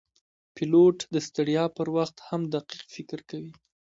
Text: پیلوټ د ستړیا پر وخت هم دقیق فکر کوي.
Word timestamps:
پیلوټ 0.55 0.97
د 1.13 1.15
ستړیا 1.27 1.65
پر 1.77 1.87
وخت 1.95 2.15
هم 2.27 2.41
دقیق 2.53 2.83
فکر 2.95 3.19
کوي. 3.29 3.53